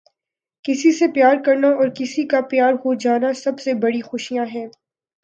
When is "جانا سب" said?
2.93-3.59